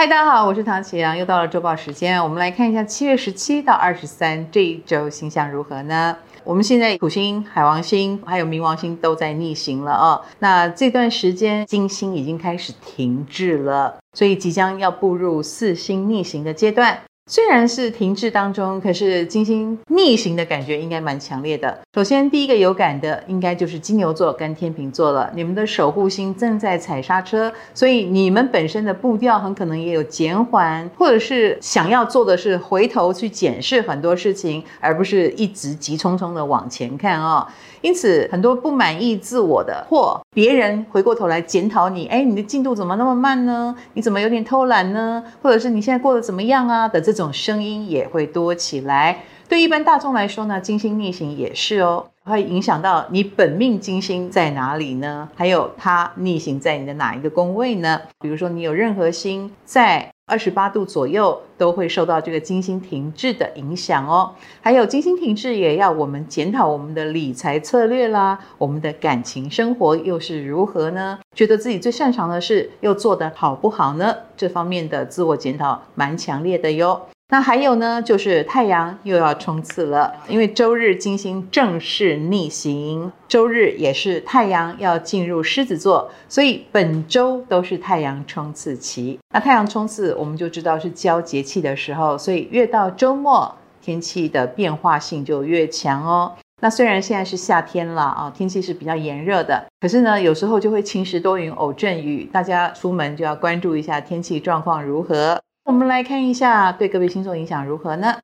[0.00, 6.16] 嗨，大家好，我是唐启阳，又到了周报时间，我们来看一下七月十七到二十三这一周星象如何呢？
[6.42, 10.22] 我们现在土星、海王星还有冥王星都在逆行了哦。
[10.38, 16.98] 那这段时间金星已经开始停滞了，所以即将要步入四星逆行的阶段。
[17.30, 21.78] 虽然是停滞当中，可是金星逆行的感觉应该蛮强烈的。
[21.94, 25.30] 首先，第一个有感的应该就是金牛座跟天秤座了。
[25.32, 37.46] 你们的守护星正在踩刹车，所以你们本身的步调很可能也有减缓，或者是想要做的是回头去检视很多事情，而不是一直急匆匆的往前看哦。
[37.80, 43.74] 因此，很多不满意自我的或别人回过头来检讨你，哎，你的进度怎么那么慢呢？
[43.94, 45.24] 你怎么有点偷懒呢？
[45.42, 46.86] 或者是你现在过得怎么样啊？
[46.86, 47.32] 的这种。
[47.32, 49.24] 声音也会多起来。
[49.48, 55.28] 对一般大众来说呢，金星逆行也是哦，会影响到你本命金星在哪里呢？
[55.34, 58.00] 还有它逆行在你的哪一个宫位呢？
[58.20, 64.30] 比如说你有任何星在二十八度左右，都会受到这个金星停滞的影响哦。
[64.60, 71.18] 还有金星停滞也要我们检讨我们的理财策略啦，我们的感情生活又是如何呢？
[71.34, 74.14] 觉得自己最擅长的事又做得好不好呢？
[74.36, 77.00] 这方面的自我检讨蛮强烈的哟。
[77.32, 89.20] 那还有呢，就是太阳又要冲刺了，因为周日金星正式逆行，周日也是太阳要进入狮子座，所以本周都是太阳冲刺期。
[89.32, 96.32] 那太阳冲刺，我们就知道是交节气的时候，所以越到周末，天气的变化性就越强哦。
[96.62, 105.40] 那虽然现在是夏天了啊，天气是比较炎热的，可是呢，有时候就会晴时多云偶阵雨，大家出门就要关注一下天气状况如何。
[105.64, 108.18] 我们来看一下对各位星座影响如何呢？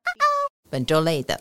[0.71, 1.41] 本周类的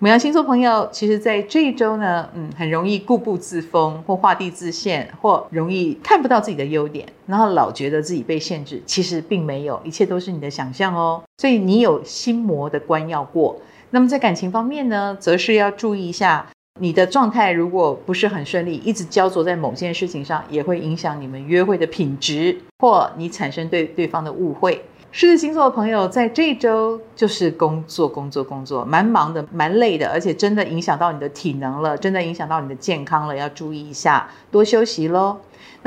[0.00, 8.80] 母羊星座朋友，其实在这一周呢，嗯，很容易固步自封，或画地自限，或容易看不到自己的优点，然后老觉得自己被限制。
[8.86, 11.24] 其实并没有，一切都是你的想象哦。
[11.38, 13.60] 所以你有心魔的关要过。
[13.90, 16.46] 那么在感情方面呢，则是要注意一下。
[16.78, 24.84] 你的状态如果不是很顺利，一直焦灼在某件事情上，也会影响你们约会的品质，或你产生对对方的误会。
[25.10, 35.38] 狮子星座的朋友在这一周就是工作、工作、工作，蛮忙的，蛮累的，而且真的影响到你的体能了，真的影响到你的健康了，要注意一下，多休息喽。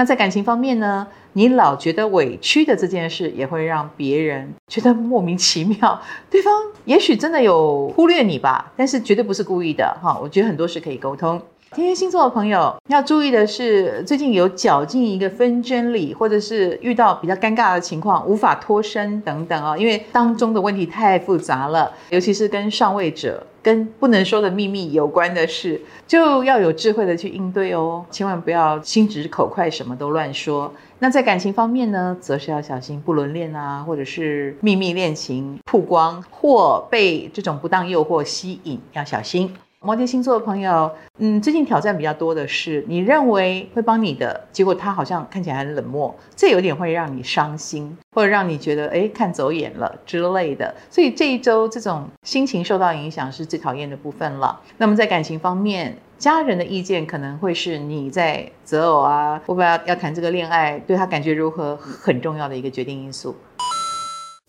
[0.02, 1.06] 那在感情方面呢？
[1.34, 6.02] 你老觉得委屈的这件事，也会让别人觉得莫名其妙。
[6.28, 6.52] 对方
[6.86, 10.18] 也许真的有忽略你吧，但是绝对不是故意的哈。
[10.20, 11.40] 我觉得很多事可以沟通。
[11.76, 19.78] 天蝎星座的朋友要注意的是，最近有绞进一个纷争里，或者是遇到比较尴尬的情况，无法脱身等等啊。
[19.78, 28.06] 因为当中的问题太复杂了，尤其是跟上位者、跟不能说的秘密有关的事，就要有智慧的去应对哦。
[28.10, 30.74] 千万不要心直口快，什么都乱说。
[31.00, 39.54] 那在感情方面呢，则是要小心不伦恋啊，或者是秘密恋情曝光，或被这种不当诱惑吸引，要小心。
[39.84, 50.76] 摩羯星座的朋友，嗯，最近挑战比较多的是，你认为会帮你的，结果他好像看起来很冷漠，这有点会让你伤心，或者让你觉得哎看走眼了之类的。
[50.92, 54.62] 所以这一周这种心情受到影响是最讨厌的部分了。
[54.78, 63.36] 那么在感情方面，家人的意见可能会是你在择偶啊，会不会要要谈这个恋爱，对他感觉如何很重要的一个决定因素。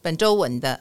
[0.03, 0.81] 本周稳的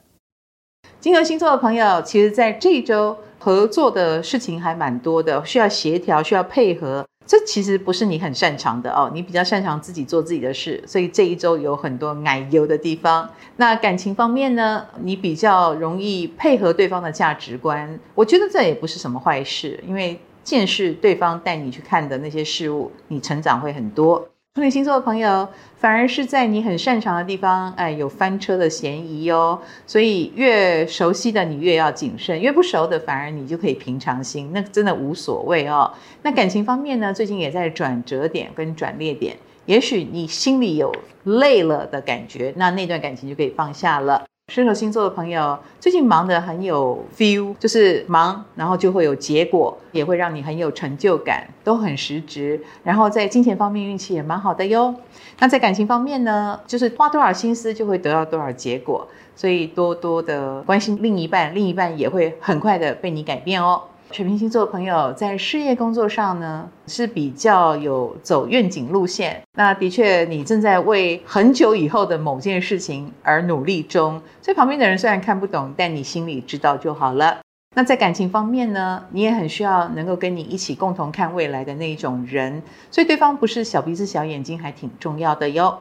[1.00, 3.16] 金牛星座的朋友，其实在这一周。
[3.44, 7.04] 合作的事情还蛮多的，需要协调，需要配合。
[7.26, 13.28] 这其实不是你很擅长的哦，你比较擅长自己做自己的事，所以这一周有很多奶油的地方。
[13.58, 24.28] 那感情方面呢，你比较容易配合对方的价值观，我觉得这也不是什么坏事，因为见识对方带你去看的那些事物，你成长会很多。
[24.54, 25.48] 处女星座的朋友，
[25.78, 29.58] 反而是在你很擅长的地方，哎，有翻车的嫌疑哦。
[29.88, 35.90] 所以越熟悉的你越要谨慎，越不熟的反而你就可以平常心，那真的无所谓哦。
[36.24, 44.26] 那感情方面呢，最近也在转折点跟转捩点，也许你心里有累了的感觉，那那段感情就可以放下了。
[44.54, 52.60] 射手星座的朋友，最近忙得很有 feel，就是忙，然后就会有结果，也会让你很有成就感，都很实质。
[52.84, 54.94] 然后在金钱方面运气也蛮好的哟。
[55.40, 59.08] 那在感情方面呢，就是花多少心思就会得到多少结果，
[59.38, 63.82] 所以多多的关心另一半，另一半也会很快的被你改变哦。
[64.12, 69.42] 水瓶星座的朋友在事业工作上呢，是比较有走愿景路线。
[69.54, 74.22] 那的确，你正在为很久以后的某件事情而努力中。
[74.42, 77.40] 所以旁边的人虽然看不懂，但你心里知道就好了。
[77.76, 82.62] 那在感情方面呢，你也很需要能够跟你一起共同看未来的那一种人。
[82.90, 85.80] 所以对方不是小鼻子小眼睛，还挺重要的哟。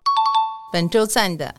[0.73, 1.57] 本周赞的。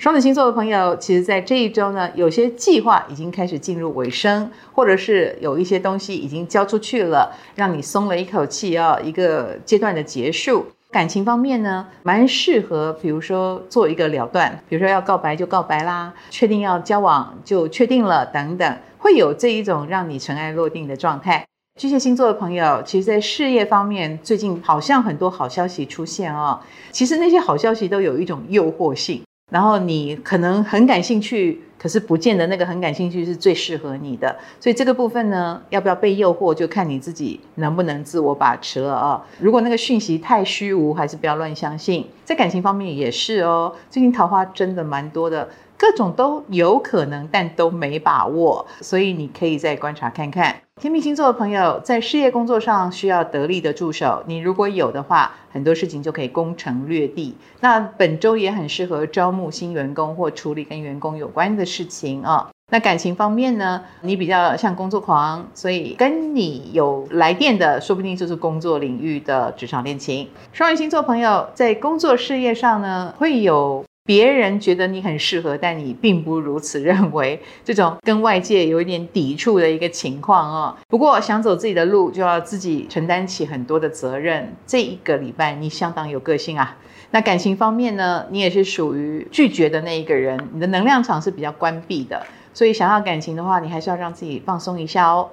[0.00, 10.64] 双子星座的朋友，其实，在这一周呢，有些计划已经开始进入尾声，或者是有一些东西已经交出去了，让你松了一口气啊，一个阶段的结束。
[10.90, 21.44] 感情方面呢，蛮适合，比如说做一个了断，比如说要告白就告白啦，确定要交往就确定了等等，会有这一种让你尘埃落定的状态。
[21.78, 26.58] 巨蟹星座的朋友，其实，在事业方面，最近好像很多好消息出现哦。
[26.90, 34.34] 其实那些好消息都有一种诱惑性，然后你可能很感兴趣，可是不见得那个很感兴趣是最适合你的。
[34.58, 39.26] 所以这个部分呢，要不要被诱惑，就看你自己能不能自我把持了啊。
[39.38, 42.06] 如果那个讯息太虚无，还是不要乱相信。
[42.24, 45.48] 在感情方面也是哦，最近桃花真的蛮多的。
[45.80, 50.54] 各种都有可能，但都没把握，所以你可以再观察看看。
[50.78, 57.34] 天秤星座的朋友在事业工作上需要得力的助手，你如果有的话，很多事情就可以攻城略地。
[57.60, 70.28] 那本周也很适合招募新员工或处理跟员工有关的事情啊、那感情方面呢，你比较像工作狂，所以跟你有来电的，说不定就是工作领域的职场恋情。
[70.52, 73.82] 双鱼星座朋友在工作事业上呢，会有。
[74.04, 80.76] 别人觉得你很适合，但你并不如此认为， 这种跟外界有一点抵触的一个情况哦。
[80.88, 84.54] 不过想走自己的路，就要自己承担起很多的责任。
[84.66, 86.76] 这一个礼拜你相当有个性啊。
[87.12, 92.24] 那感情方面呢，你也是属于拒绝的那一个人，你的能量场是比较关闭的，
[92.54, 95.28] 所以想要感情的话，你还是要让自己放松一下哦。